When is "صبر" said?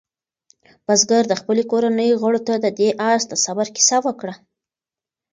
3.45-3.65